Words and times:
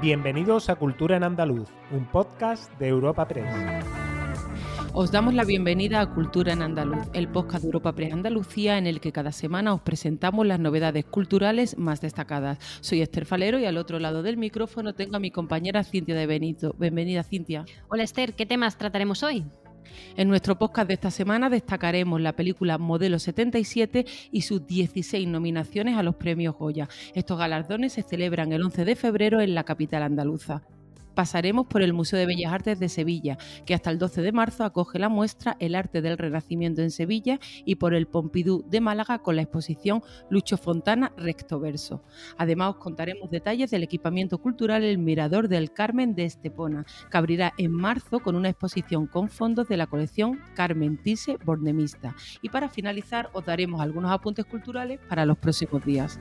Bienvenidos 0.00 0.70
a 0.70 0.76
Cultura 0.76 1.16
en 1.16 1.24
Andaluz, 1.24 1.68
un 1.90 2.06
podcast 2.06 2.72
de 2.78 2.86
Europa 2.86 3.26
Press. 3.26 3.52
Os 4.92 5.10
damos 5.10 5.34
la 5.34 5.44
bienvenida 5.44 6.00
a 6.00 6.14
Cultura 6.14 6.52
en 6.52 6.62
Andaluz, 6.62 7.08
el 7.14 7.26
podcast 7.26 7.62
de 7.62 7.68
Europa 7.68 7.96
Press 7.96 8.12
Andalucía 8.12 8.78
en 8.78 8.86
el 8.86 9.00
que 9.00 9.10
cada 9.10 9.32
semana 9.32 9.74
os 9.74 9.80
presentamos 9.80 10.46
las 10.46 10.60
novedades 10.60 11.04
culturales 11.04 11.76
más 11.78 12.00
destacadas. 12.00 12.58
Soy 12.80 13.02
Esther 13.02 13.26
Falero 13.26 13.58
y 13.58 13.64
al 13.64 13.76
otro 13.76 13.98
lado 13.98 14.22
del 14.22 14.36
micrófono 14.36 14.94
tengo 14.94 15.16
a 15.16 15.20
mi 15.20 15.32
compañera 15.32 15.82
Cintia 15.82 16.14
de 16.14 16.28
Benito. 16.28 16.76
Bienvenida, 16.78 17.24
Cintia. 17.24 17.64
Hola 17.88 18.04
Esther, 18.04 18.34
¿qué 18.34 18.46
temas 18.46 18.78
trataremos 18.78 19.24
hoy? 19.24 19.46
En 20.16 20.28
nuestro 20.28 20.58
podcast 20.58 20.88
de 20.88 20.94
esta 20.94 21.10
semana 21.10 21.50
destacaremos 21.50 22.20
la 22.20 22.34
película 22.34 22.78
Modelo 22.78 23.18
77 23.18 24.06
y 24.32 24.42
sus 24.42 24.66
16 24.66 25.28
nominaciones 25.28 25.96
a 25.96 26.02
los 26.02 26.16
premios 26.16 26.56
Goya. 26.56 26.88
Estos 27.14 27.38
galardones 27.38 27.92
se 27.92 28.02
celebran 28.02 28.52
el 28.52 28.62
11 28.62 28.84
de 28.84 28.96
febrero 28.96 29.40
en 29.40 29.54
la 29.54 29.64
capital 29.64 30.02
andaluza 30.02 30.62
pasaremos 31.18 31.66
por 31.66 31.82
el 31.82 31.94
Museo 31.94 32.16
de 32.16 32.26
Bellas 32.26 32.52
Artes 32.52 32.78
de 32.78 32.88
Sevilla, 32.88 33.38
que 33.66 33.74
hasta 33.74 33.90
el 33.90 33.98
12 33.98 34.22
de 34.22 34.30
marzo 34.30 34.62
acoge 34.62 35.00
la 35.00 35.08
muestra 35.08 35.56
El 35.58 35.74
arte 35.74 36.00
del 36.00 36.16
Renacimiento 36.16 36.80
en 36.80 36.92
Sevilla 36.92 37.40
y 37.64 37.74
por 37.74 37.92
el 37.92 38.06
Pompidou 38.06 38.62
de 38.62 38.80
Málaga 38.80 39.18
con 39.18 39.34
la 39.34 39.42
exposición 39.42 40.00
Lucho 40.30 40.56
Fontana 40.56 41.10
Recto 41.16 41.58
Verso. 41.58 42.04
Además 42.36 42.68
os 42.68 42.76
contaremos 42.76 43.32
detalles 43.32 43.72
del 43.72 43.82
equipamiento 43.82 44.38
cultural 44.38 44.84
El 44.84 44.98
Mirador 44.98 45.48
del 45.48 45.72
Carmen 45.72 46.14
de 46.14 46.22
Estepona, 46.22 46.86
que 47.10 47.18
abrirá 47.18 47.52
en 47.58 47.72
marzo 47.72 48.20
con 48.20 48.36
una 48.36 48.50
exposición 48.50 49.08
con 49.08 49.28
fondos 49.28 49.66
de 49.66 49.76
la 49.76 49.88
colección 49.88 50.38
Carmen 50.54 51.02
Tise 51.02 51.36
Bornemista. 51.44 52.14
Y 52.42 52.48
para 52.50 52.68
finalizar 52.68 53.28
os 53.32 53.44
daremos 53.44 53.80
algunos 53.80 54.12
apuntes 54.12 54.44
culturales 54.44 55.00
para 55.08 55.26
los 55.26 55.36
próximos 55.36 55.84
días. 55.84 56.20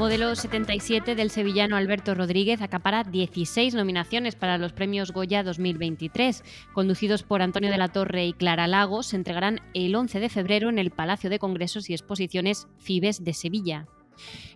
Modelo 0.00 0.34
77 0.34 1.14
del 1.14 1.28
sevillano 1.28 1.76
Alberto 1.76 2.14
Rodríguez 2.14 2.62
acapara 2.62 3.04
16 3.04 3.74
nominaciones 3.74 4.34
para 4.34 4.56
los 4.56 4.72
premios 4.72 5.12
Goya 5.12 5.42
2023. 5.42 6.42
Conducidos 6.72 7.22
por 7.22 7.42
Antonio 7.42 7.70
de 7.70 7.76
la 7.76 7.88
Torre 7.88 8.24
y 8.24 8.32
Clara 8.32 8.66
Lagos, 8.66 9.08
se 9.08 9.16
entregarán 9.16 9.60
el 9.74 9.94
11 9.94 10.20
de 10.20 10.30
febrero 10.30 10.70
en 10.70 10.78
el 10.78 10.90
Palacio 10.90 11.28
de 11.28 11.38
Congresos 11.38 11.90
y 11.90 11.92
Exposiciones 11.92 12.66
Fibes 12.78 13.24
de 13.24 13.34
Sevilla. 13.34 13.88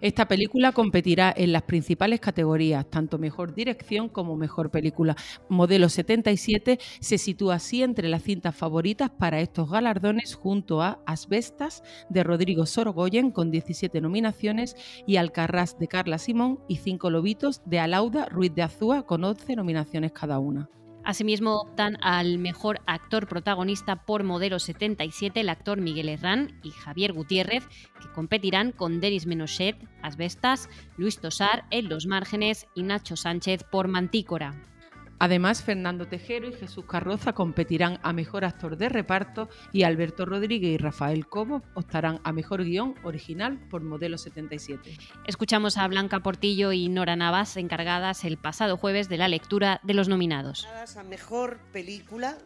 Esta 0.01 0.29
película 0.29 0.73
competirá 0.73 1.33
en 1.37 1.53
las 1.53 1.63
principales 1.63 2.21
categorías, 2.21 2.89
tanto 2.91 3.19
mejor 3.19 3.55
dirección 3.55 4.09
como 4.09 4.37
mejor 4.37 4.71
película. 4.71 5.17
Modelo 5.49 5.89
77 5.89 6.79
se 7.01 7.19
sitúa 7.19 7.57
así 7.57 7.83
entre 7.83 8.09
las 8.09 8.23
cintas 8.23 8.55
favoritas 8.55 9.11
para 9.11 9.41
estos 9.41 9.71
galardones 9.71 10.35
junto 10.35 10.83
a 10.83 11.01
Asbestas 11.07 11.83
de 12.11 12.23
Rodrigo 12.23 12.67
Sorogoyen 12.67 13.31
con 13.31 13.51
17 13.51 14.01
nominaciones 14.01 14.77
y 15.07 15.17
Alcarrás 15.17 15.79
de 15.79 15.89
Carla 15.89 16.19
Simón 16.19 16.61
y 16.69 16.77
Cinco 16.77 17.11
Lobitos 17.11 17.63
de 17.65 17.79
Alauda 17.79 18.27
Ruiz 18.27 18.55
de 18.55 18.63
Azúa 18.63 19.07
con 19.07 19.25
11 19.25 19.57
nominaciones 19.57 20.13
cada 20.13 20.39
una. 20.39 20.69
Asimismo 21.05 21.61
optan 21.61 21.99
al 22.03 22.39
mejor 22.39 22.81
actor 22.87 23.29
protagonista 23.29 24.07
por 24.07 24.25
Modelo 24.25 24.59
77 24.59 25.41
el 25.41 25.51
actor 25.51 25.81
Miguel 25.81 26.09
Herrán 26.09 26.59
y 26.63 26.71
Javier 26.71 27.13
Gutiérrez, 27.13 27.65
que 28.01 28.11
competirán 28.15 28.73
con 28.73 29.01
Denis 29.01 29.27
Menochet, 29.27 29.77
Asbestas, 30.03 30.71
Luis 30.97 31.21
Tosar 31.21 31.67
en 31.71 31.91
Los 31.91 32.07
Márgenes 32.07 32.67
y 32.75 32.85
Nacho 32.85 33.17
Sánchez 33.17 33.65
por 33.65 33.89
Mantícora. 33.89 34.74
Además, 35.19 35.63
Fernando 35.63 36.07
Tejero 36.07 36.49
y 36.49 36.53
Jesús 36.53 36.85
Carroza 36.87 37.33
competirán 37.33 37.99
a 38.03 38.13
Mejor 38.13 38.45
Actor 38.45 38.77
de 38.77 38.89
Reparto 38.89 39.49
y 39.73 39.85
Alberto 39.85 40.25
Rodríguez 40.25 40.73
y 40.73 40.79
Rafael 40.79 41.27
Cobo 41.27 41.63
optarán 41.75 42.21
a 42.25 42.33
Mejor 42.33 42.65
Guión 42.65 42.95
Original 43.05 43.59
por 43.71 43.83
Modelo 43.83 44.19
77. 44.19 44.97
Escuchamos 45.27 45.79
a 45.79 45.87
Blanca 45.89 46.21
Portillo 46.21 46.73
y 46.73 46.89
Nora 46.89 47.17
Navas 47.17 47.57
encargadas 47.57 48.25
el 48.25 48.37
pasado 48.37 48.77
jueves 48.77 49.09
de 49.09 49.19
la 49.19 49.29
lectura 49.29 49.81
de 49.83 49.95
los 49.95 50.09
nominados. 50.09 50.67
A 50.97 51.03
Mejor 51.05 51.61
Película 51.73 52.39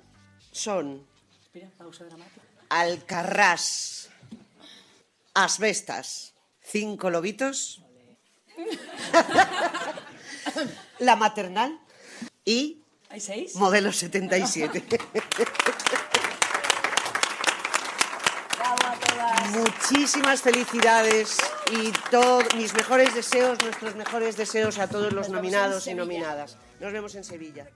son 0.53 1.03
Alcarrás, 2.69 4.11
Asbestas, 5.35 6.35
Cinco 6.61 7.11
Lobitos, 7.11 7.83
La 10.99 11.17
Maternal, 11.17 11.79
y 12.49 12.83
¿Hay 13.11 13.21
seis? 13.21 13.55
modelo 13.57 13.93
77. 13.93 14.83
Muchísimas 19.53 20.41
felicidades 20.41 21.37
y 21.73 21.93
todos 22.11 22.45
mis 22.55 22.73
mejores 22.75 23.15
deseos, 23.15 23.59
nuestros 23.63 23.95
mejores 23.97 24.37
deseos 24.39 24.79
a 24.79 24.89
todos 24.89 25.13
los 25.13 25.29
nominados 25.29 25.87
y 25.89 25.95
nominadas. 25.95 26.57
Nos 26.81 26.93
vemos 26.93 27.15
en 27.17 27.25
Sevilla. 27.25 27.69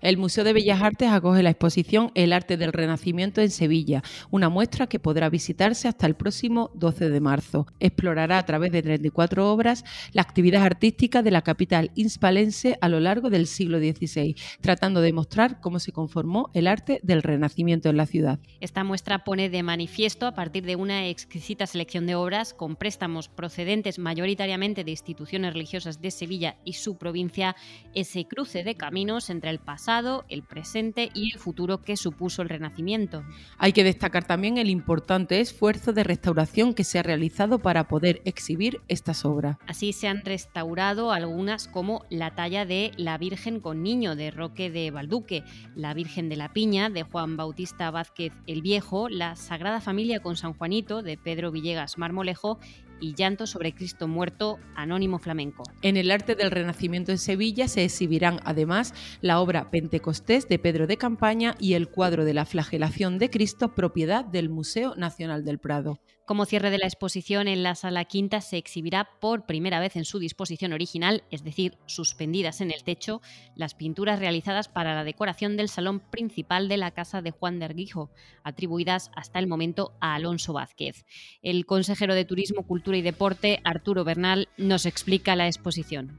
El 0.00 0.16
Museo 0.16 0.44
de 0.44 0.52
Bellas 0.52 0.80
Artes 0.80 1.10
acoge 1.10 1.42
la 1.42 1.50
exposición 1.50 2.12
El 2.14 2.32
arte 2.32 2.56
del 2.56 2.72
Renacimiento 2.72 3.40
en 3.40 3.50
Sevilla, 3.50 4.02
una 4.30 4.48
muestra 4.48 4.86
que 4.86 5.00
podrá 5.00 5.28
visitarse 5.28 5.88
hasta 5.88 6.06
el 6.06 6.14
próximo 6.14 6.70
12 6.74 7.10
de 7.10 7.20
marzo. 7.20 7.66
Explorará 7.80 8.38
a 8.38 8.46
través 8.46 8.70
de 8.70 8.82
34 8.82 9.52
obras 9.52 9.84
la 10.12 10.22
actividad 10.22 10.62
artística 10.62 11.22
de 11.22 11.32
la 11.32 11.42
capital 11.42 11.90
hispalense 11.96 12.78
a 12.80 12.88
lo 12.88 13.00
largo 13.00 13.28
del 13.28 13.48
siglo 13.48 13.78
XVI, 13.78 14.36
tratando 14.60 15.00
de 15.00 15.12
mostrar 15.12 15.60
cómo 15.60 15.80
se 15.80 15.90
conformó 15.90 16.50
el 16.54 16.68
arte 16.68 17.00
del 17.02 17.22
Renacimiento 17.22 17.88
en 17.88 17.96
la 17.96 18.06
ciudad. 18.06 18.38
Esta 18.60 18.84
muestra 18.84 19.24
pone 19.24 19.50
de 19.50 19.64
manifiesto, 19.64 20.28
a 20.28 20.34
partir 20.34 20.64
de 20.64 20.76
una 20.76 21.08
exquisita 21.08 21.66
selección 21.66 22.06
de 22.06 22.14
obras 22.14 22.54
con 22.54 22.76
préstamos 22.76 23.28
procedentes 23.28 23.98
mayoritariamente 23.98 24.84
de 24.84 24.92
instituciones 24.92 25.54
religiosas 25.54 26.00
de 26.00 26.12
Sevilla 26.12 26.56
y 26.64 26.74
su 26.74 26.96
provincia, 26.98 27.56
ese 27.94 28.28
cruce 28.28 28.62
de 28.62 28.76
caminos 28.76 29.28
entre 29.28 29.50
el 29.50 29.58
pasado 29.58 29.87
el 30.28 30.42
presente 30.42 31.10
y 31.14 31.32
el 31.32 31.38
futuro 31.38 31.80
que 31.80 31.96
supuso 31.96 32.42
el 32.42 32.50
Renacimiento. 32.50 33.24
Hay 33.56 33.72
que 33.72 33.84
destacar 33.84 34.24
también 34.24 34.58
el 34.58 34.68
importante 34.68 35.40
esfuerzo 35.40 35.94
de 35.94 36.04
restauración 36.04 36.74
que 36.74 36.84
se 36.84 36.98
ha 36.98 37.02
realizado 37.02 37.58
para 37.58 37.88
poder 37.88 38.20
exhibir 38.26 38.82
estas 38.88 39.24
obras. 39.24 39.56
Así 39.66 39.94
se 39.94 40.06
han 40.06 40.26
restaurado 40.26 41.10
algunas 41.10 41.68
como 41.68 42.04
la 42.10 42.34
talla 42.34 42.66
de 42.66 42.92
La 42.98 43.16
Virgen 43.16 43.60
con 43.60 43.82
Niño 43.82 44.14
de 44.14 44.30
Roque 44.30 44.70
de 44.70 44.90
Balduque, 44.90 45.42
la 45.74 45.94
Virgen 45.94 46.28
de 46.28 46.36
la 46.36 46.52
Piña 46.52 46.90
de 46.90 47.04
Juan 47.04 47.38
Bautista 47.38 47.90
Vázquez 47.90 48.34
el 48.46 48.60
Viejo, 48.60 49.08
la 49.08 49.36
Sagrada 49.36 49.80
Familia 49.80 50.20
con 50.20 50.36
San 50.36 50.52
Juanito 50.52 51.02
de 51.02 51.16
Pedro 51.16 51.50
Villegas 51.50 51.96
Marmolejo 51.96 52.58
y 53.00 53.14
Llanto 53.14 53.46
sobre 53.46 53.74
Cristo 53.74 54.08
muerto, 54.08 54.58
Anónimo 54.74 55.18
Flamenco. 55.18 55.62
En 55.82 55.96
el 55.96 56.10
arte 56.10 56.34
del 56.34 56.50
Renacimiento 56.50 57.12
en 57.12 57.18
Sevilla 57.18 57.68
se 57.68 57.84
exhibirán 57.84 58.40
además 58.44 58.94
la 59.20 59.40
obra 59.40 59.70
Pentecostés 59.70 60.48
de 60.48 60.58
Pedro 60.58 60.86
de 60.86 60.96
Campaña 60.96 61.54
y 61.58 61.74
el 61.74 61.88
cuadro 61.88 62.24
de 62.24 62.34
la 62.34 62.44
flagelación 62.44 63.18
de 63.18 63.30
Cristo, 63.30 63.74
propiedad 63.74 64.24
del 64.24 64.48
Museo 64.48 64.94
Nacional 64.96 65.44
del 65.44 65.58
Prado. 65.58 66.00
Como 66.28 66.44
cierre 66.44 66.68
de 66.68 66.76
la 66.76 66.86
exposición 66.86 67.48
en 67.48 67.62
la 67.62 67.74
sala 67.74 68.04
quinta 68.04 68.42
se 68.42 68.58
exhibirá 68.58 69.08
por 69.18 69.46
primera 69.46 69.80
vez 69.80 69.96
en 69.96 70.04
su 70.04 70.18
disposición 70.18 70.74
original, 70.74 71.24
es 71.30 71.42
decir, 71.42 71.78
suspendidas 71.86 72.60
en 72.60 72.70
el 72.70 72.84
techo, 72.84 73.22
las 73.56 73.74
pinturas 73.74 74.18
realizadas 74.18 74.68
para 74.68 74.94
la 74.94 75.04
decoración 75.04 75.56
del 75.56 75.70
salón 75.70 76.00
principal 76.00 76.68
de 76.68 76.76
la 76.76 76.90
casa 76.90 77.22
de 77.22 77.30
Juan 77.30 77.58
de 77.58 77.64
Arguijo, 77.64 78.10
atribuidas 78.42 79.10
hasta 79.16 79.38
el 79.38 79.46
momento 79.46 79.96
a 80.02 80.14
Alonso 80.14 80.52
Vázquez. 80.52 81.06
El 81.40 81.64
consejero 81.64 82.14
de 82.14 82.26
Turismo, 82.26 82.66
Cultura 82.66 82.87
y 82.96 83.02
Deporte, 83.02 83.60
Arturo 83.64 84.04
Bernal, 84.04 84.48
nos 84.56 84.86
explica 84.86 85.36
la 85.36 85.46
exposición. 85.46 86.18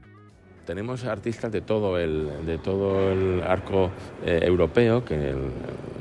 Tenemos 0.66 1.04
artistas 1.04 1.50
de 1.50 1.62
todo 1.62 1.98
el, 1.98 2.46
de 2.46 2.58
todo 2.58 3.10
el 3.10 3.42
arco 3.42 3.90
eh, 4.24 4.40
europeo, 4.42 5.04
que 5.04 5.34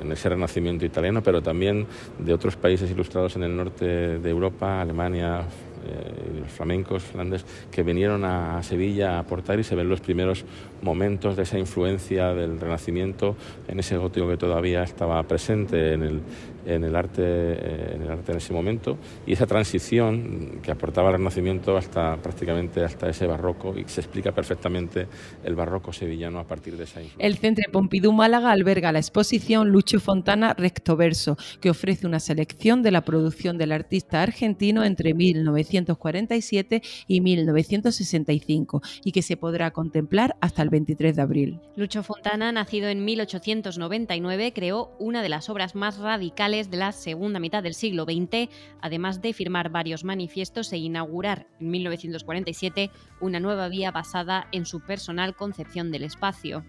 en 0.01 0.11
ese 0.11 0.29
renacimiento 0.29 0.85
italiano, 0.85 1.21
pero 1.23 1.41
también 1.41 1.87
de 2.17 2.33
otros 2.33 2.55
países 2.55 2.89
ilustrados 2.91 3.35
en 3.35 3.43
el 3.43 3.55
norte 3.55 3.85
de 4.19 4.29
Europa, 4.29 4.81
Alemania, 4.81 5.41
eh, 5.85 6.41
los 6.41 6.51
flamencos 6.51 7.03
Flandes, 7.03 7.45
que 7.71 7.83
vinieron 7.83 8.25
a 8.25 8.61
Sevilla 8.63 9.15
a 9.15 9.19
aportar 9.19 9.59
y 9.59 9.63
se 9.63 9.75
ven 9.75 9.89
los 9.89 10.01
primeros 10.01 10.43
momentos 10.81 11.35
de 11.35 11.43
esa 11.43 11.57
influencia 11.57 12.33
del 12.33 12.59
Renacimiento 12.59 13.35
en 13.67 13.79
ese 13.79 13.97
gótico 13.97 14.27
que 14.27 14.37
todavía 14.37 14.83
estaba 14.83 15.21
presente 15.23 15.93
en 15.93 16.03
el, 16.03 16.21
en 16.65 16.83
el, 16.83 16.95
arte, 16.95 17.21
eh, 17.23 17.91
en 17.95 18.01
el 18.03 18.11
arte 18.11 18.31
en 18.31 18.37
ese 18.37 18.53
momento 18.53 18.97
y 19.25 19.33
esa 19.33 19.45
transición 19.45 20.59
que 20.61 20.71
aportaba 20.71 21.09
el 21.09 21.17
Renacimiento 21.17 21.77
hasta 21.77 22.17
prácticamente 22.17 22.83
hasta 22.83 23.09
ese 23.09 23.27
barroco 23.27 23.77
y 23.77 23.83
se 23.87 24.01
explica 24.01 24.31
perfectamente 24.31 25.07
el 25.43 25.55
barroco 25.55 25.93
sevillano 25.93 26.39
a 26.39 26.45
partir 26.45 26.77
de 26.77 26.83
esa 26.83 27.01
influencia. 27.01 27.25
El 27.25 27.37
Centro 27.37 27.71
Pompidou 27.71 28.11
Málaga 28.13 28.51
alberga 28.51 28.91
la 28.91 28.99
exposición 28.99 29.69
Lucho 29.69 29.99
Fontana 29.99 30.53
Rectoverso, 30.53 31.37
que 31.61 31.69
ofrece 31.69 32.07
una 32.07 32.19
selección 32.19 32.83
de 32.83 32.91
la 32.91 33.01
producción 33.01 33.57
del 33.57 33.71
artista 33.71 34.21
argentino 34.21 34.83
entre 34.83 35.13
1947 35.13 36.81
y 37.07 37.21
1965 37.21 38.81
y 39.03 39.11
que 39.11 39.21
se 39.21 39.37
podrá 39.37 39.71
contemplar 39.71 40.35
hasta 40.41 40.61
el 40.61 40.68
23 40.69 41.15
de 41.15 41.21
abril. 41.21 41.61
Lucho 41.75 42.03
Fontana, 42.03 42.51
nacido 42.51 42.89
en 42.89 43.05
1899, 43.05 44.53
creó 44.53 44.91
una 44.99 45.21
de 45.21 45.29
las 45.29 45.49
obras 45.49 45.75
más 45.75 45.97
radicales 45.97 46.69
de 46.69 46.77
la 46.77 46.91
segunda 46.91 47.39
mitad 47.39 47.63
del 47.63 47.73
siglo 47.73 48.05
XX, 48.05 48.49
además 48.81 49.21
de 49.21 49.33
firmar 49.33 49.69
varios 49.69 50.03
manifiestos 50.03 50.71
e 50.73 50.77
inaugurar 50.77 51.47
en 51.59 51.71
1947 51.71 52.91
una 53.21 53.39
nueva 53.39 53.67
vía 53.69 53.91
basada 53.91 54.47
en 54.51 54.65
su 54.65 54.81
personal 54.81 55.35
concepción 55.35 55.91
del 55.91 56.03
espacio. 56.03 56.63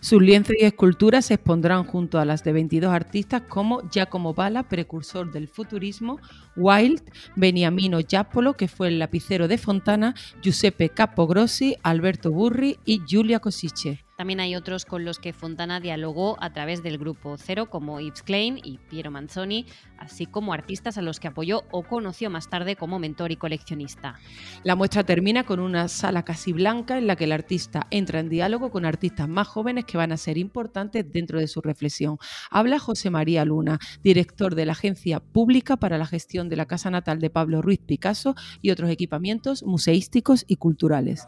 Sus 0.00 0.22
lienzos 0.22 0.56
y 0.58 0.64
esculturas 0.64 1.26
se 1.26 1.34
expondrán 1.34 1.84
junto 1.84 2.18
a 2.18 2.24
las 2.24 2.44
de 2.44 2.52
22 2.52 2.92
artistas 2.92 3.42
como 3.48 3.88
Giacomo 3.90 4.34
Bala, 4.34 4.68
precursor 4.68 5.32
del 5.32 5.48
futurismo, 5.48 6.18
Wild, 6.56 7.02
Beniamino 7.36 8.00
Giappolo, 8.00 8.54
que 8.54 8.68
fue 8.68 8.88
el 8.88 8.98
lapicero 8.98 9.48
de 9.48 9.58
Fontana, 9.58 10.14
Giuseppe 10.42 10.88
Capogrossi, 10.88 11.76
Alberto 11.82 12.30
Burri 12.30 12.78
y 12.84 13.02
Giulia 13.06 13.40
Cosice. 13.40 14.01
También 14.22 14.38
hay 14.38 14.54
otros 14.54 14.84
con 14.84 15.04
los 15.04 15.18
que 15.18 15.32
Fontana 15.32 15.80
dialogó 15.80 16.36
a 16.40 16.52
través 16.52 16.84
del 16.84 16.96
grupo 16.96 17.36
Cero, 17.38 17.68
como 17.68 17.98
Yves 17.98 18.22
Klein 18.22 18.56
y 18.62 18.78
Piero 18.78 19.10
Manzoni, 19.10 19.66
así 19.98 20.26
como 20.26 20.52
artistas 20.52 20.96
a 20.96 21.02
los 21.02 21.18
que 21.18 21.26
apoyó 21.26 21.64
o 21.72 21.82
conoció 21.82 22.30
más 22.30 22.48
tarde 22.48 22.76
como 22.76 23.00
mentor 23.00 23.32
y 23.32 23.36
coleccionista. 23.36 24.14
La 24.62 24.76
muestra 24.76 25.02
termina 25.02 25.42
con 25.42 25.58
una 25.58 25.88
sala 25.88 26.24
casi 26.24 26.52
blanca 26.52 26.98
en 26.98 27.08
la 27.08 27.16
que 27.16 27.24
el 27.24 27.32
artista 27.32 27.88
entra 27.90 28.20
en 28.20 28.28
diálogo 28.28 28.70
con 28.70 28.84
artistas 28.84 29.28
más 29.28 29.48
jóvenes 29.48 29.86
que 29.86 29.98
van 29.98 30.12
a 30.12 30.16
ser 30.16 30.38
importantes 30.38 31.04
dentro 31.10 31.40
de 31.40 31.48
su 31.48 31.60
reflexión. 31.60 32.18
Habla 32.48 32.78
José 32.78 33.10
María 33.10 33.44
Luna, 33.44 33.80
director 34.04 34.54
de 34.54 34.66
la 34.66 34.72
Agencia 34.74 35.18
Pública 35.18 35.78
para 35.78 35.98
la 35.98 36.06
Gestión 36.06 36.48
de 36.48 36.54
la 36.54 36.66
Casa 36.66 36.92
Natal 36.92 37.18
de 37.18 37.30
Pablo 37.30 37.60
Ruiz 37.60 37.80
Picasso 37.80 38.36
y 38.60 38.70
otros 38.70 38.88
equipamientos 38.88 39.64
museísticos 39.64 40.44
y 40.46 40.58
culturales. 40.58 41.26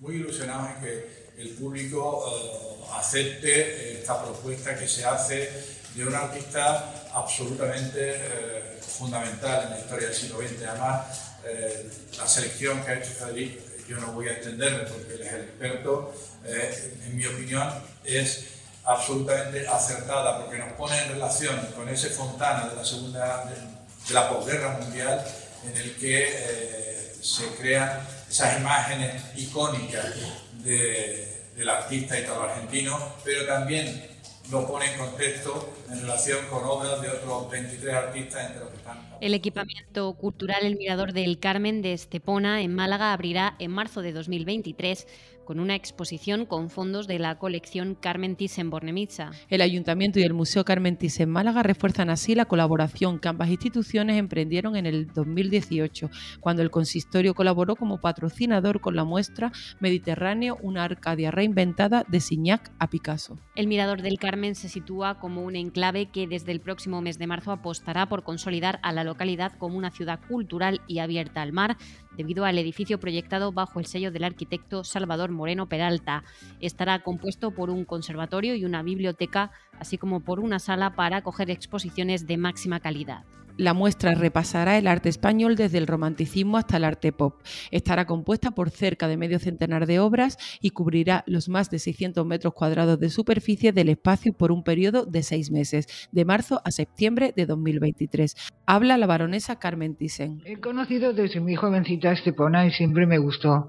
Muy 0.00 0.16
ilusionados 0.16 0.70
en 0.78 0.82
que 0.82 1.23
el 1.38 1.50
público 1.50 2.24
eh, 2.28 2.84
acepte 2.96 4.00
esta 4.00 4.22
propuesta 4.22 4.76
que 4.76 4.86
se 4.86 5.04
hace 5.04 5.50
de 5.94 6.06
un 6.06 6.14
artista 6.14 7.08
absolutamente 7.12 8.16
eh, 8.16 8.78
fundamental 8.80 9.64
en 9.64 9.70
la 9.70 9.78
historia 9.80 10.08
del 10.08 10.16
siglo 10.16 10.38
XX. 10.38 10.62
Además, 10.68 11.06
eh, 11.44 11.90
la 12.18 12.26
selección 12.26 12.82
que 12.82 12.90
ha 12.90 12.94
hecho 12.98 13.10
Federico, 13.10 13.62
yo 13.88 13.98
no 13.98 14.12
voy 14.12 14.28
a 14.28 14.32
extenderme 14.32 14.84
porque 14.84 15.14
él 15.14 15.22
es 15.22 15.32
el 15.32 15.40
experto, 15.42 16.14
en 16.46 17.16
mi 17.16 17.26
opinión 17.26 17.70
es 18.04 18.44
absolutamente 18.84 19.66
acertada 19.66 20.40
porque 20.40 20.58
nos 20.58 20.72
pone 20.72 20.96
en 21.02 21.08
relación 21.10 21.56
con 21.74 21.88
ese 21.88 22.10
Fontana 22.10 22.68
de 22.68 22.76
la 22.76 22.84
segunda 22.84 23.44
de, 23.44 24.14
la 24.14 24.28
posguerra 24.28 24.78
mundial 24.78 25.24
en 25.66 25.80
el 25.80 25.94
que 25.96 27.12
se 27.20 27.46
crean 27.60 28.00
esas 28.28 28.60
imágenes 28.60 29.22
icónicas 29.36 30.14
del 30.62 31.68
artista 31.68 32.18
italo-argentino, 32.18 32.98
pero 33.24 33.46
también 33.46 34.14
lo 34.50 34.66
pone 34.66 34.92
en 34.92 34.98
contexto 34.98 35.72
en 35.90 36.00
relación 36.02 36.38
con 36.50 36.64
obras 36.64 37.00
de 37.00 37.08
otros 37.08 37.50
23 37.50 37.94
artistas 37.94 38.46
entre 38.46 38.60
los 38.60 38.70
que 38.70 38.76
están. 38.76 39.08
El 39.20 39.32
equipamiento 39.32 40.12
cultural 40.14 40.64
El 40.66 40.76
Mirador 40.76 41.12
del 41.12 41.38
Carmen 41.38 41.80
de 41.80 41.94
Estepona 41.94 42.60
en 42.60 42.74
Málaga 42.74 43.12
abrirá 43.12 43.56
en 43.58 43.70
marzo 43.70 44.02
de 44.02 44.12
2023 44.12 45.06
con 45.44 45.60
una 45.60 45.74
exposición 45.74 46.46
con 46.46 46.70
fondos 46.70 47.06
de 47.06 47.18
la 47.18 47.38
colección 47.38 47.94
Carmen 47.94 48.36
Thyssen-Bornemisza. 48.36 49.30
El 49.48 49.60
Ayuntamiento 49.60 50.18
y 50.18 50.22
el 50.22 50.34
Museo 50.34 50.64
Carmen 50.64 50.96
Thyssen 50.96 51.30
Málaga 51.30 51.62
refuerzan 51.62 52.10
así 52.10 52.34
la 52.34 52.46
colaboración 52.46 53.18
que 53.18 53.28
ambas 53.28 53.50
instituciones 53.50 54.16
emprendieron 54.16 54.76
en 54.76 54.86
el 54.86 55.06
2018, 55.12 56.10
cuando 56.40 56.62
el 56.62 56.70
consistorio 56.70 57.34
colaboró 57.34 57.76
como 57.76 58.00
patrocinador 58.00 58.80
con 58.80 58.96
la 58.96 59.04
muestra 59.04 59.52
Mediterráneo, 59.80 60.58
una 60.62 60.84
Arcadia 60.84 61.30
reinventada 61.30 62.04
de 62.08 62.20
Signac 62.20 62.72
a 62.78 62.88
Picasso. 62.88 63.38
El 63.54 63.66
Mirador 63.66 64.02
del 64.02 64.18
Carmen 64.18 64.54
se 64.54 64.68
sitúa 64.68 65.18
como 65.18 65.42
un 65.42 65.56
enclave 65.56 66.06
que 66.06 66.26
desde 66.26 66.52
el 66.52 66.60
próximo 66.60 67.00
mes 67.00 67.18
de 67.18 67.26
marzo 67.26 67.52
apostará 67.52 68.06
por 68.06 68.22
consolidar 68.22 68.80
a 68.82 68.92
la 68.92 69.04
localidad 69.04 69.52
como 69.58 69.76
una 69.76 69.90
ciudad 69.90 70.20
cultural 70.28 70.80
y 70.86 70.98
abierta 70.98 71.42
al 71.42 71.52
mar, 71.52 71.76
debido 72.16 72.44
al 72.44 72.58
edificio 72.58 72.98
proyectado 72.98 73.52
bajo 73.52 73.80
el 73.80 73.86
sello 73.86 74.10
del 74.10 74.24
arquitecto 74.24 74.84
Salvador 74.84 75.30
Moreno 75.30 75.68
Peralta. 75.68 76.24
Estará 76.60 77.02
compuesto 77.02 77.50
por 77.50 77.70
un 77.70 77.84
conservatorio 77.84 78.54
y 78.54 78.64
una 78.64 78.82
biblioteca, 78.82 79.50
así 79.78 79.98
como 79.98 80.20
por 80.20 80.40
una 80.40 80.58
sala 80.58 80.94
para 80.94 81.18
acoger 81.18 81.50
exposiciones 81.50 82.26
de 82.26 82.36
máxima 82.36 82.80
calidad. 82.80 83.24
La 83.56 83.72
muestra 83.72 84.14
repasará 84.14 84.78
el 84.78 84.88
arte 84.88 85.08
español 85.08 85.54
desde 85.54 85.78
el 85.78 85.86
romanticismo 85.86 86.56
hasta 86.56 86.76
el 86.76 86.84
arte 86.84 87.12
pop. 87.12 87.40
Estará 87.70 88.04
compuesta 88.04 88.50
por 88.50 88.70
cerca 88.70 89.06
de 89.06 89.16
medio 89.16 89.38
centenar 89.38 89.86
de 89.86 90.00
obras 90.00 90.38
y 90.60 90.70
cubrirá 90.70 91.22
los 91.28 91.48
más 91.48 91.70
de 91.70 91.78
600 91.78 92.26
metros 92.26 92.52
cuadrados 92.52 92.98
de 92.98 93.10
superficie 93.10 93.72
del 93.72 93.90
espacio 93.90 94.32
por 94.32 94.50
un 94.50 94.64
periodo 94.64 95.06
de 95.06 95.22
seis 95.22 95.52
meses, 95.52 96.08
de 96.10 96.24
marzo 96.24 96.62
a 96.64 96.72
septiembre 96.72 97.32
de 97.36 97.46
2023. 97.46 98.34
Habla 98.66 98.98
la 98.98 99.06
baronesa 99.06 99.60
Carmen 99.60 99.94
Thyssen. 99.94 100.42
He 100.44 100.58
conocido 100.58 101.12
desde 101.12 101.38
mi 101.40 101.54
jovencita 101.54 102.10
Estepona 102.10 102.66
y 102.66 102.72
siempre 102.72 103.06
me 103.06 103.18
gustó, 103.18 103.68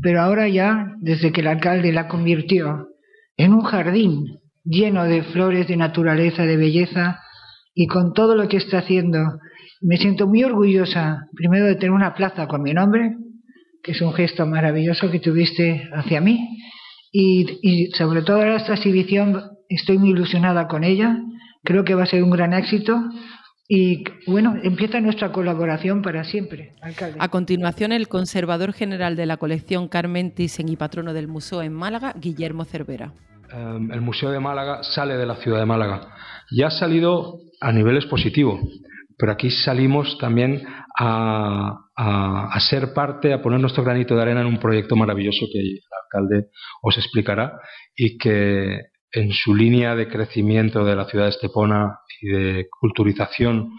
pero 0.00 0.22
ahora 0.22 0.48
ya, 0.48 0.94
desde 1.00 1.32
que 1.32 1.42
el 1.42 1.48
alcalde 1.48 1.92
la 1.92 2.08
convirtió 2.08 2.88
en 3.36 3.52
un 3.52 3.62
jardín 3.62 4.40
lleno 4.64 5.04
de 5.04 5.22
flores, 5.22 5.68
de 5.68 5.76
naturaleza, 5.76 6.44
de 6.44 6.56
belleza, 6.56 7.20
y 7.78 7.86
con 7.86 8.12
todo 8.12 8.34
lo 8.34 8.48
que 8.48 8.56
está 8.56 8.78
haciendo. 8.78 9.38
Me 9.80 9.98
siento 9.98 10.26
muy 10.26 10.42
orgullosa, 10.42 11.28
primero, 11.32 11.66
de 11.66 11.76
tener 11.76 11.92
una 11.92 12.12
plaza 12.12 12.48
con 12.48 12.60
mi 12.60 12.74
nombre, 12.74 13.16
que 13.84 13.92
es 13.92 14.00
un 14.00 14.12
gesto 14.14 14.44
maravilloso 14.46 15.08
que 15.12 15.20
tuviste 15.20 15.88
hacia 15.94 16.20
mí, 16.20 16.58
y, 17.12 17.90
sobre 17.96 18.22
todo 18.22 18.42
esta 18.42 18.74
exhibición 18.74 19.40
estoy 19.68 19.96
muy 19.96 20.10
ilusionada 20.10 20.66
con 20.66 20.82
ella, 20.82 21.22
creo 21.62 21.84
que 21.84 21.94
va 21.94 22.02
a 22.02 22.06
ser 22.06 22.24
un 22.24 22.30
gran 22.30 22.52
éxito. 22.52 23.00
Y 23.68 24.02
bueno, 24.26 24.56
empieza 24.60 25.00
nuestra 25.00 25.30
colaboración 25.30 26.02
para 26.02 26.24
siempre, 26.24 26.72
alcalde. 26.82 27.18
A 27.20 27.28
continuación, 27.28 27.92
el 27.92 28.08
conservador 28.08 28.72
general 28.72 29.14
de 29.14 29.26
la 29.26 29.36
colección 29.36 29.86
Carmen 29.86 30.34
Thyssen 30.34 30.68
y 30.68 30.74
patrono 30.76 31.12
del 31.12 31.28
museo 31.28 31.62
en 31.62 31.74
Málaga, 31.74 32.12
Guillermo 32.18 32.64
Cervera. 32.64 33.12
Em, 33.52 33.92
el 33.92 34.00
Museo 34.00 34.30
de 34.30 34.40
Málaga 34.40 34.82
sale 34.82 35.16
de 35.16 35.26
la 35.26 35.36
ciudad 35.36 35.60
de 35.60 35.66
Málaga. 35.66 36.08
Ya 36.50 36.66
ha 36.66 36.70
salido 36.70 37.38
a 37.60 37.72
nivel 37.72 37.96
expositivo, 37.96 38.60
pero 39.18 39.32
aquí 39.32 39.50
salimos 39.50 40.16
también 40.18 40.64
a, 40.98 42.58
ser 42.60 42.92
parte, 42.92 43.32
a 43.32 43.42
poner 43.42 43.60
nuestro 43.60 43.82
granito 43.82 44.14
de 44.14 44.22
arena 44.22 44.40
en 44.40 44.46
un 44.46 44.58
proyecto 44.58 44.96
maravilloso 44.96 45.46
que 45.52 45.58
el 45.58 45.80
alcalde 46.04 46.48
os 46.82 46.96
explicará 46.96 47.58
y 47.96 48.16
que 48.18 48.80
en 49.12 49.32
su 49.32 49.54
línea 49.54 49.94
de 49.96 50.08
crecimiento 50.08 50.84
de 50.84 50.96
la 50.96 51.06
ciudad 51.06 51.24
de 51.24 51.30
Estepona 51.30 51.98
y 52.20 52.28
de 52.28 52.66
culturización 52.80 53.70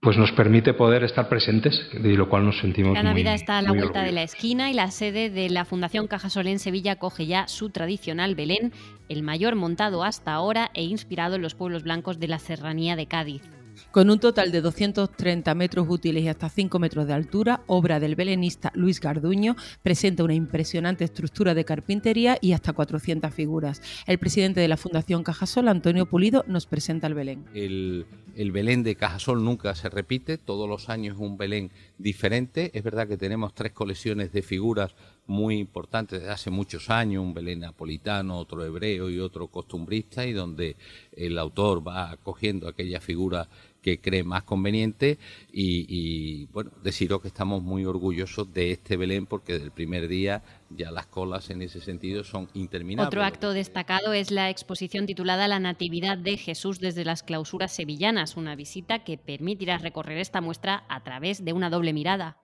pues 0.00 0.16
nos 0.16 0.30
permite 0.32 0.74
poder 0.74 1.02
estar 1.02 1.28
presentes, 1.28 1.88
de 1.92 2.14
lo 2.14 2.28
cual 2.28 2.44
nos 2.44 2.58
sentimos 2.58 2.94
La 2.94 3.02
Navidad 3.02 3.34
está 3.34 3.58
a 3.58 3.62
la 3.62 3.72
vuelta 3.72 4.02
de 4.02 4.12
la 4.12 4.22
esquina 4.22 4.70
y 4.70 4.74
la 4.74 4.90
sede 4.90 5.28
de 5.28 5.50
la 5.50 5.64
Fundación 5.64 6.06
Cajasol 6.06 6.46
en 6.46 6.60
Sevilla 6.60 6.96
coge 6.96 7.26
ya 7.26 7.48
su 7.48 7.70
tradicional 7.70 8.36
Belén, 8.36 8.72
el 9.08 9.22
mayor 9.22 9.56
montado 9.56 10.04
hasta 10.04 10.32
ahora 10.32 10.70
e 10.74 10.84
inspirado 10.84 11.34
en 11.34 11.42
los 11.42 11.54
pueblos 11.54 11.82
blancos 11.82 12.20
de 12.20 12.28
la 12.28 12.38
serranía 12.38 12.94
de 12.94 13.06
Cádiz. 13.06 13.42
Con 13.90 14.10
un 14.10 14.18
total 14.18 14.52
de 14.52 14.60
230 14.60 15.54
metros 15.54 15.86
útiles 15.88 16.22
y 16.22 16.28
hasta 16.28 16.48
5 16.48 16.78
metros 16.78 17.06
de 17.06 17.14
altura, 17.14 17.62
obra 17.66 18.00
del 18.00 18.14
belenista 18.14 18.72
Luis 18.74 19.00
Garduño, 19.00 19.56
presenta 19.82 20.24
una 20.24 20.34
impresionante 20.34 21.04
estructura 21.04 21.54
de 21.54 21.64
carpintería 21.64 22.38
y 22.40 22.52
hasta 22.52 22.72
400 22.72 23.32
figuras. 23.32 23.82
El 24.06 24.18
presidente 24.18 24.60
de 24.60 24.68
la 24.68 24.76
Fundación 24.76 25.22
Cajasol, 25.22 25.68
Antonio 25.68 26.06
Pulido, 26.06 26.44
nos 26.46 26.66
presenta 26.66 27.06
el 27.06 27.14
Belén. 27.14 27.44
El, 27.54 28.06
el 28.34 28.52
Belén 28.52 28.82
de 28.82 28.94
Cajasol 28.94 29.44
nunca 29.44 29.74
se 29.74 29.88
repite, 29.88 30.38
todos 30.38 30.68
los 30.68 30.88
años 30.88 31.16
un 31.18 31.36
Belén 31.36 31.70
diferente. 31.98 32.70
Es 32.72 32.82
verdad 32.82 33.08
que 33.08 33.16
tenemos 33.16 33.54
tres 33.54 33.72
colecciones 33.72 34.32
de 34.32 34.42
figuras 34.42 34.94
muy 35.26 35.58
importantes 35.58 36.20
desde 36.20 36.32
hace 36.32 36.50
muchos 36.50 36.88
años, 36.88 37.22
un 37.22 37.34
Belén 37.34 37.60
napolitano, 37.60 38.38
otro 38.38 38.64
hebreo 38.64 39.10
y 39.10 39.18
otro 39.18 39.48
costumbrista, 39.48 40.24
y 40.24 40.32
donde 40.32 40.76
el 41.12 41.38
autor 41.38 41.86
va 41.86 42.16
cogiendo 42.22 42.68
aquella 42.68 43.00
figura 43.00 43.48
que 43.88 44.00
cree 44.00 44.22
más 44.22 44.42
conveniente 44.42 45.18
y, 45.52 46.46
bueno, 46.46 46.70
deciros 46.82 47.22
que 47.22 47.28
estamos 47.28 47.62
muy 47.62 47.84
orgullosos 47.84 48.52
de 48.52 48.72
este 48.72 48.96
Belén 48.96 49.26
porque 49.26 49.58
del 49.58 49.70
primer 49.70 50.08
día 50.08 50.42
ya 50.70 50.90
las 50.90 51.06
colas 51.06 51.50
en 51.50 51.62
ese 51.62 51.80
sentido 51.80 52.24
son 52.24 52.48
interminables. 52.54 53.08
Otro 53.08 53.22
acto 53.22 53.52
destacado 53.52 54.12
es 54.12 54.30
la 54.30 54.50
exposición 54.50 55.06
titulada 55.06 55.48
La 55.48 55.60
Natividad 55.60 56.18
de 56.18 56.36
Jesús 56.36 56.80
desde 56.80 57.04
las 57.04 57.22
clausuras 57.22 57.72
sevillanas, 57.72 58.36
una 58.36 58.56
visita 58.56 59.04
que 59.04 59.16
permitirá 59.16 59.78
recorrer 59.78 60.18
esta 60.18 60.40
muestra 60.40 60.84
a 60.88 61.02
través 61.02 61.44
de 61.44 61.52
una 61.52 61.70
doble 61.70 61.92
mirada. 61.92 62.36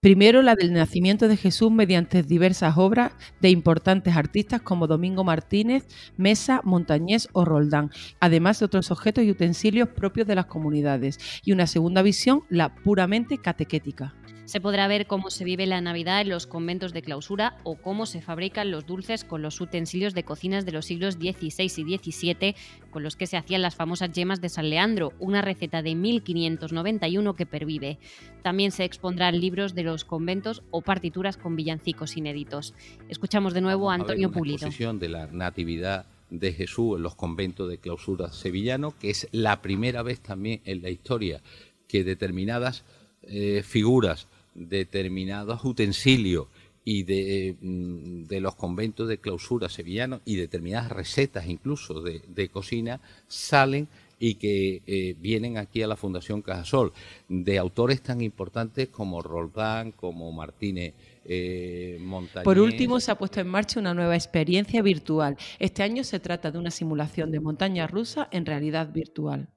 Primero, 0.00 0.42
la 0.42 0.54
del 0.54 0.72
nacimiento 0.72 1.28
de 1.28 1.36
Jesús 1.36 1.70
mediante 1.70 2.22
diversas 2.22 2.76
obras 2.76 3.12
de 3.40 3.50
importantes 3.50 4.16
artistas 4.16 4.60
como 4.60 4.86
Domingo 4.86 5.24
Martínez, 5.24 5.86
Mesa, 6.16 6.60
Montañés 6.64 7.28
o 7.32 7.44
Roldán, 7.44 7.90
además 8.20 8.58
de 8.58 8.66
otros 8.66 8.90
objetos 8.90 9.24
y 9.24 9.30
utensilios 9.30 9.88
propios 9.88 10.26
de 10.26 10.34
las 10.34 10.46
comunidades. 10.46 11.18
Y 11.44 11.52
una 11.52 11.66
segunda 11.66 12.02
visión, 12.02 12.42
la 12.50 12.74
puramente 12.74 13.38
catequética. 13.38 14.14
Se 14.44 14.60
podrá 14.60 14.86
ver 14.88 15.06
cómo 15.06 15.30
se 15.30 15.42
vive 15.42 15.66
la 15.66 15.80
Navidad 15.80 16.20
en 16.20 16.28
los 16.28 16.46
conventos 16.46 16.92
de 16.92 17.00
clausura 17.00 17.56
o 17.64 17.76
cómo 17.76 18.04
se 18.04 18.20
fabrican 18.20 18.70
los 18.70 18.84
dulces 18.84 19.24
con 19.24 19.40
los 19.40 19.58
utensilios 19.60 20.12
de 20.12 20.22
cocinas 20.24 20.66
de 20.66 20.72
los 20.72 20.84
siglos 20.84 21.14
XVI 21.14 21.64
y 21.64 21.98
XVII 21.98 22.54
con 22.90 23.02
los 23.02 23.16
que 23.16 23.26
se 23.26 23.38
hacían 23.38 23.62
las 23.62 23.74
famosas 23.74 24.12
yemas 24.12 24.42
de 24.42 24.50
San 24.50 24.68
Leandro, 24.68 25.14
una 25.18 25.40
receta 25.40 25.80
de 25.80 25.94
1591 25.94 27.34
que 27.34 27.46
pervive. 27.46 27.98
También 28.42 28.70
se 28.70 28.84
expondrán 28.84 29.40
libros 29.40 29.74
de 29.74 29.82
los 29.82 30.04
conventos 30.04 30.62
o 30.70 30.82
partituras 30.82 31.38
con 31.38 31.56
villancicos 31.56 32.16
inéditos. 32.18 32.74
Escuchamos 33.08 33.54
de 33.54 33.62
nuevo 33.62 33.90
a 33.90 33.94
Antonio 33.94 34.30
Pulido. 34.30 34.68
de 34.68 35.08
la 35.08 35.26
Natividad 35.26 36.06
de 36.28 36.52
Jesús 36.52 36.96
en 36.96 37.02
los 37.02 37.14
conventos 37.14 37.68
de 37.70 37.78
clausura 37.78 38.30
sevillano, 38.30 38.94
que 38.98 39.08
es 39.08 39.26
la 39.32 39.62
primera 39.62 40.02
vez 40.02 40.20
también 40.20 40.60
en 40.64 40.82
la 40.82 40.90
historia 40.90 41.42
que 41.88 42.04
determinadas 42.04 42.84
eh, 43.22 43.62
figuras, 43.64 44.28
determinados 44.54 45.64
utensilios 45.64 46.46
y 46.84 47.02
mm, 47.02 48.26
de, 48.26 48.40
los 48.40 48.54
conventos 48.54 49.08
de 49.08 49.18
clausura 49.18 49.68
sevillanos 49.68 50.20
y 50.24 50.36
determinadas 50.36 50.90
recetas 50.90 51.46
incluso 51.46 52.02
de, 52.02 52.48
cocina 52.48 53.00
salen 53.26 53.88
y 54.18 54.34
que 54.34 54.82
eh, 54.86 55.16
vienen 55.18 55.58
aquí 55.58 55.82
a 55.82 55.86
la 55.86 55.96
Fundación 55.96 56.40
Cajasol, 56.40 56.92
de 57.28 57.58
autores 57.58 58.00
tan 58.00 58.20
importantes 58.20 58.88
como 58.88 59.20
Roldán, 59.22 59.92
como 59.92 60.30
Martínez 60.32 60.94
eh, 61.26 61.98
Por 62.44 62.58
último, 62.58 63.00
se 63.00 63.10
ha 63.10 63.18
puesto 63.18 63.40
en 63.40 63.48
marcha 63.48 63.80
una 63.80 63.94
nueva 63.94 64.14
experiencia 64.14 64.82
virtual. 64.82 65.36
Este 65.58 65.82
año 65.82 66.04
se 66.04 66.20
trata 66.20 66.50
de 66.50 66.58
una 66.58 66.70
simulación 66.70 67.30
de 67.30 67.40
montaña 67.40 67.86
rusa 67.86 68.28
en 68.30 68.46
realidad 68.46 68.92
virtual. 68.92 69.48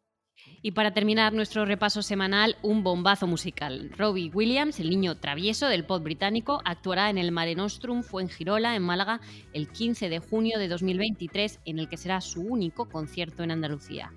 Y 0.62 0.72
para 0.72 0.92
terminar 0.92 1.34
nuestro 1.34 1.66
repaso 1.66 2.01
semanal, 2.01 2.58
un 2.62 2.84
bombazo 2.84 3.27
musical. 3.27 3.92
Robbie 3.96 4.32
Williams, 4.34 4.80
el 4.80 4.89
niño 4.89 5.16
travieso 5.16 5.68
del 5.68 5.86
pop 5.86 6.04
británico, 6.04 6.62
actuará 6.66 7.10
en 7.10 7.18
el 7.18 7.32
Mare 7.32 7.56
Nostrum 7.56 8.04
Fuengirola, 8.04 8.75
en 8.75 8.84
Málaga, 8.84 9.22
el 9.54 9.70
15 9.70 10.10
de 10.10 10.20
junio 10.20 10.58
de 10.58 10.68
2023, 10.68 11.60
en 11.66 11.80
el 11.80 11.88
que 11.88 11.98
será 11.98 12.22
su 12.22 12.42
único 12.42 12.89
concierto 12.89 13.44
en 13.44 13.51
Andalucía. 13.51 14.12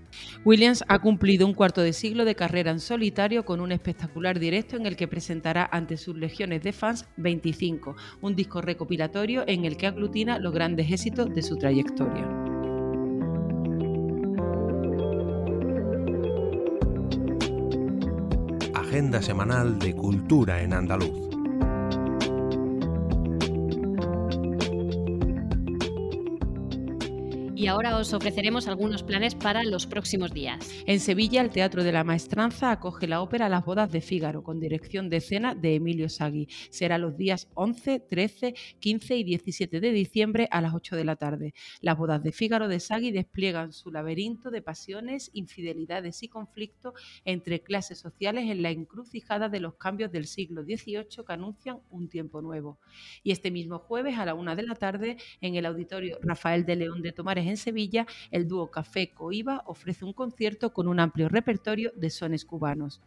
Williams 0.45 0.83
ha 0.89 0.99
cumplido 0.99 1.47
un 1.47 1.55
cuarto 1.55 1.83
de 1.83 1.93
siglo 1.93 2.25
de 2.25 2.35
carrera 2.35 2.71
en 2.71 2.81
solitario 2.81 3.45
con 3.45 3.61
un 3.61 3.71
espectacular 3.71 4.39
directo 4.39 4.77
en 4.77 4.87
el 4.87 4.97
que 4.97 5.09
presentará 5.09 5.69
ante 5.71 5.97
sus 5.97 6.17
legiones 6.17 6.63
de 6.63 6.73
fans 6.73 7.07
25, 7.19 7.97
un 8.23 8.35
disco 8.35 8.61
recopilatorio 8.61 9.45
en 9.47 9.67
el 9.67 9.77
que 9.77 9.87
aglutina 9.87 10.39
los 10.39 10.55
grandes 10.55 10.91
éxitos 10.91 11.35
de 11.35 11.43
su 11.43 11.57
trayectoria. 11.57 12.40
Agenda 18.91 19.23
semanal 19.23 19.79
de 19.79 19.95
cultura 19.95 20.63
en 20.63 20.73
andaluz. 20.73 21.30
Ahora 27.71 27.97
os 27.97 28.13
ofreceremos 28.13 28.67
algunos 28.67 29.05
planes 29.05 29.37
para 29.37 29.63
los 29.63 29.87
próximos 29.87 30.33
días. 30.35 30.59
En 30.87 30.99
Sevilla, 30.99 31.41
el 31.41 31.51
Teatro 31.51 31.85
de 31.85 31.93
la 31.93 32.03
Maestranza 32.03 32.73
acoge 32.73 33.07
la 33.07 33.23
ópera 33.23 33.49
Las 33.49 33.65
bodas 33.65 33.93
de 33.93 34.01
Fígaro, 34.01 34.43
con 34.43 34.59
dirección 34.59 35.09
de 35.09 35.19
escena 35.19 35.55
de 35.55 35.77
Emilio 35.77 36.09
Sagui. 36.09 36.49
Será 36.71 36.99
los 36.99 37.17
días 37.17 37.49
11, 37.55 38.01
13, 38.01 38.55
15 38.81 39.17
y 39.17 39.23
17 39.23 39.79
de 39.79 39.93
diciembre 39.93 40.49
a 40.51 40.61
las 40.61 40.75
8 40.75 40.97
de 40.97 41.05
la 41.05 41.15
tarde. 41.15 41.55
Las 41.81 41.97
bodas 41.97 42.25
de 42.25 42.33
Fígaro 42.33 42.67
de 42.67 42.81
Sagui 42.81 43.13
despliegan 43.13 43.73
su 43.73 43.93
laberinto 43.93 44.51
de 44.51 44.63
pasiones, 44.63 45.31
infidelidades 45.33 46.25
y 46.25 46.29
conflictos 46.29 46.95
entre 47.25 47.63
clases 47.63 48.01
sociales 48.01 48.51
en 48.51 48.63
la 48.63 48.71
encrucijada 48.71 49.49
de 49.49 49.61
los 49.61 49.77
cambios 49.77 50.11
del 50.11 50.27
siglo 50.27 50.65
XVIII 50.65 51.25
que 51.25 51.33
anuncian 51.33 51.79
un 51.89 52.09
tiempo 52.09 52.43
nuevo. 52.43 52.81
Y 53.23 53.31
este 53.31 53.53
mismo 53.53 53.79
jueves 53.79 54.19
a 54.19 54.27
la 54.27 54.35
1 54.35 54.57
de 54.57 54.63
la 54.65 54.75
tarde, 54.75 55.19
en 55.41 55.55
el 55.55 55.67
auditorio 55.67 56.19
Rafael 56.21 56.67
de 56.67 56.75
León 56.75 57.01
de 57.03 57.13
Tomares 57.13 57.47
en 57.47 57.60
Sevilla, 57.61 58.07
el 58.31 58.49
dúo 58.49 58.71
Café 58.71 59.11
Coiba 59.13 59.63
ofrece 59.67 60.05
un 60.05 60.13
concierto 60.13 60.73
con 60.73 60.89
un 60.89 60.99
amplio 60.99 61.29
repertorio 61.29 61.93
de 61.95 62.11
sones 62.11 62.45
cubanos. 62.45 63.01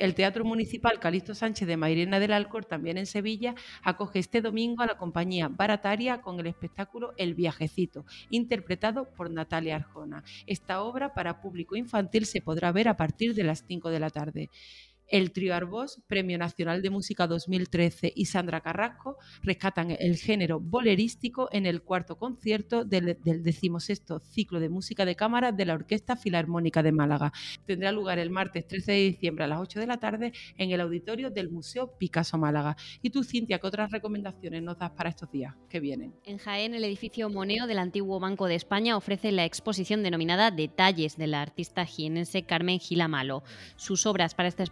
El 0.00 0.14
Teatro 0.14 0.46
Municipal 0.46 0.98
Calixto 0.98 1.34
Sánchez 1.34 1.68
de 1.68 1.76
Mairena 1.76 2.18
del 2.18 2.32
Alcor, 2.32 2.64
también 2.64 2.96
en 2.96 3.04
Sevilla, 3.04 3.54
acoge 3.82 4.18
este 4.18 4.40
domingo 4.40 4.82
a 4.82 4.86
la 4.86 4.96
compañía 4.96 5.48
Barataria 5.48 6.22
con 6.22 6.40
el 6.40 6.46
espectáculo 6.46 7.12
El 7.18 7.34
Viajecito, 7.34 8.06
interpretado 8.30 9.10
por 9.10 9.30
Natalia 9.30 9.76
Arjona. 9.76 10.24
Esta 10.46 10.82
obra 10.82 11.12
para 11.12 11.42
público 11.42 11.76
infantil 11.76 12.24
se 12.24 12.40
podrá 12.40 12.72
ver 12.72 12.88
a 12.88 12.96
partir 12.96 13.34
de 13.34 13.44
las 13.44 13.62
5 13.68 13.90
de 13.90 14.00
la 14.00 14.08
tarde. 14.08 14.48
El 15.10 15.32
trío 15.32 15.56
Arbós, 15.56 16.00
Premio 16.06 16.38
Nacional 16.38 16.82
de 16.82 16.90
Música 16.90 17.26
2013 17.26 18.12
y 18.14 18.26
Sandra 18.26 18.60
Carrasco 18.60 19.16
rescatan 19.42 19.90
el 19.90 20.16
género 20.16 20.60
bolerístico 20.60 21.48
en 21.50 21.66
el 21.66 21.82
cuarto 21.82 22.16
concierto 22.16 22.84
del, 22.84 23.18
decimosexto 23.24 24.20
ciclo 24.20 24.60
de 24.60 24.68
música 24.68 25.04
de 25.04 25.16
cámara 25.16 25.50
de 25.50 25.64
la 25.64 25.74
Orquesta 25.74 26.14
Filarmónica 26.14 26.84
de 26.84 26.92
Málaga. 26.92 27.32
Tendrá 27.66 27.90
lugar 27.90 28.20
el 28.20 28.30
martes 28.30 28.68
13 28.68 28.92
de 28.92 28.98
diciembre 28.98 29.44
a 29.44 29.48
las 29.48 29.58
8 29.58 29.80
de 29.80 29.86
la 29.88 29.98
tarde 29.98 30.32
en 30.56 30.70
el 30.70 30.80
auditorio 30.80 31.30
del 31.30 31.50
Museo 31.50 31.98
Picasso 31.98 32.38
Málaga. 32.38 32.76
¿Y 33.02 33.10
tú, 33.10 33.24
Cintia, 33.24 33.58
qué 33.58 33.66
otras 33.66 33.90
recomendaciones 33.90 34.62
nos 34.62 34.78
das 34.78 34.92
para 34.92 35.10
estos 35.10 35.28
días 35.32 35.56
que 35.68 35.80
vienen? 35.80 36.14
En 36.24 36.38
Jaén, 36.38 36.72
el 36.72 36.84
edificio 36.84 37.28
Moneo 37.30 37.66
del 37.66 37.80
antiguo 37.80 38.20
Banco 38.20 38.46
de 38.46 38.54
España 38.54 38.96
ofrece 38.96 39.32
la 39.32 39.44
exposición 39.44 40.04
denominada 40.04 40.52
Detalles 40.52 41.16
de 41.16 41.26
la 41.26 41.42
artista 41.42 41.84
jienense 41.84 42.44
Carmen 42.44 42.78
Gilamalo. 42.78 43.42
Sus 43.74 44.06
obras 44.06 44.36
para 44.36 44.48
esta 44.48 44.62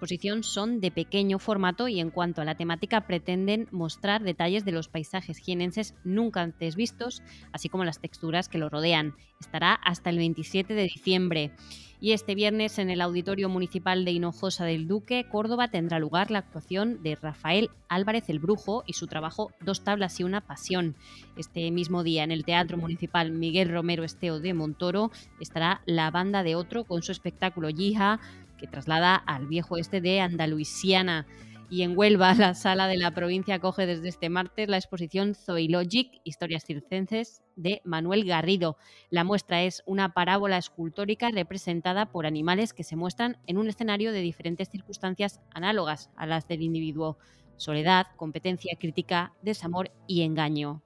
son 0.43 0.81
de 0.81 0.91
pequeño 0.91 1.39
formato 1.39 1.89
y 1.89 2.01
en 2.01 2.11
cuanto 2.11 2.41
a 2.41 2.45
la 2.45 2.55
temática 2.55 3.07
pretenden 3.07 3.69
mostrar 3.71 4.23
detalles 4.23 4.65
de 4.65 4.73
los 4.73 4.89
paisajes 4.89 5.39
jienenses 5.39 5.95
nunca 6.05 6.43
antes 6.43 6.77
vistos, 6.77 7.23
así 7.53 7.69
como 7.69 7.85
las 7.85 8.01
texturas 8.01 8.49
que 8.49 8.59
lo 8.59 8.69
rodean. 8.69 9.15
Estará 9.41 9.75
hasta 9.75 10.11
el 10.11 10.19
27 10.19 10.75
de 10.75 10.83
diciembre. 10.83 11.53
Y 12.01 12.13
este 12.13 12.37
viernes 12.37 12.79
en 12.79 12.91
el 12.91 13.01
Auditorio 13.01 13.49
Municipal 13.49 14.05
de 14.05 14.13
Hinojosa 14.13 14.65
del 14.65 14.87
Duque, 14.87 15.27
Córdoba, 15.29 15.69
tendrá 15.69 15.99
lugar 15.99 16.31
la 16.31 16.39
actuación 16.39 17.03
de 17.03 17.17
Rafael 17.17 17.71
Álvarez 17.89 18.29
el 18.29 18.39
Brujo 18.39 18.85
y 18.87 18.93
su 18.93 19.09
trabajo 19.09 19.51
Dos 19.61 19.83
tablas 19.83 20.21
y 20.21 20.25
una 20.25 20.41
pasión. 20.41 20.95
Este 21.37 21.71
mismo 21.73 22.05
día 22.05 22.23
en 22.23 22.31
el 22.31 22.45
Teatro 22.45 22.77
Municipal 22.77 23.33
Miguel 23.33 23.71
Romero 23.71 24.05
Esteo 24.05 24.39
de 24.39 24.55
Montoro 24.55 25.11
estará 25.41 25.81
la 25.87 26.11
banda 26.13 26.45
de 26.45 26.55
otro 26.55 26.85
con 26.85 27.03
su 27.03 27.11
espectáculo 27.11 27.69
Yija, 27.69 28.21
que 28.59 28.67
traslada 28.67 29.15
al 29.15 29.47
viejo 29.47 29.79
este 29.79 30.01
de 30.01 30.21
Andaluisiana. 30.21 31.27
Y 31.71 31.83
en 31.83 31.97
Huelva, 31.97 32.35
la 32.35 32.55
sala 32.55 32.87
de 32.87 32.97
la 32.97 33.13
provincia 33.13 33.57
acoge 33.57 33.87
desde 33.87 34.09
este 34.09 34.29
martes 34.29 34.69
la 34.69 34.77
exposición 34.77 35.35
Zoilogic, 35.35 36.21
Historias 36.25 36.65
circenses, 36.65 37.43
de 37.57 37.81
Manuel 37.85 38.25
Garrido. 38.25 38.77
La 39.11 39.25
muestra 39.25 39.63
es 39.63 39.83
una 39.87 40.15
parábola 40.15 40.59
escultórica 40.59 41.31
representada 41.31 42.11
por 42.13 42.27
animales 42.27 42.73
que 42.73 42.85
se 42.85 42.97
muestran 42.97 43.39
en 43.47 43.59
un 43.59 43.69
escenario 43.69 44.13
de 44.13 44.21
diferentes 44.21 44.69
circunstancias 44.69 45.41
análogas 45.51 46.11
a 46.17 46.27
las 46.27 46.49
del 46.49 46.63
individuo. 46.63 47.19
Soledad, 47.57 48.07
competencia, 48.17 48.77
crítica, 48.79 49.33
desamor 49.43 49.91
y 50.07 50.23
engaño. 50.23 50.83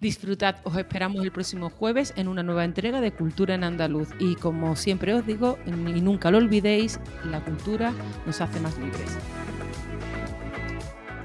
Disfrutad, 0.00 0.56
os 0.64 0.76
esperamos 0.76 1.24
el 1.24 1.32
próximo 1.32 1.70
jueves 1.70 2.12
en 2.16 2.28
una 2.28 2.42
nueva 2.42 2.64
entrega 2.64 3.00
de 3.00 3.12
Cultura 3.12 3.54
en 3.54 3.64
Andaluz. 3.64 4.10
Y 4.18 4.34
como 4.36 4.76
siempre 4.76 5.14
os 5.14 5.26
digo, 5.26 5.58
y 5.66 5.70
nunca 5.70 6.30
lo 6.30 6.36
olvidéis, 6.36 7.00
la 7.24 7.42
cultura 7.42 7.94
nos 8.26 8.40
hace 8.42 8.60
más 8.60 8.76
libres. 8.78 9.16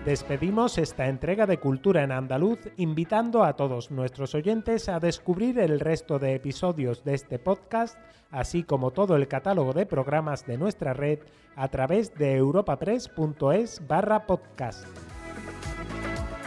Despedimos 0.06 0.78
esta 0.78 1.08
entrega 1.10 1.46
de 1.46 1.60
Cultura 1.60 2.02
en 2.02 2.14
Andaluz 2.14 2.60
invitando 2.78 3.44
a 3.44 3.56
todos 3.58 3.92
nuestros 3.92 4.34
oyentes 4.34 4.88
a 4.90 5.00
descubrir 5.00 5.60
el 5.60 5.80
resto 5.80 6.18
de 6.18 6.34
episodios 6.34 7.04
de 7.04 7.14
este 7.14 7.40
podcast, 7.40 8.00
así 8.32 8.64
como 8.64 8.92
todo 8.92 9.18
el 9.18 9.28
catálogo 9.28 9.74
de 9.74 9.86
programas 9.86 10.48
de 10.48 10.58
nuestra 10.58 10.94
red 10.94 11.20
a 11.56 11.68
través 11.68 12.16
de 12.16 12.38
europapress.es 12.38 13.86
barra 13.86 14.26
podcast. 14.26 14.88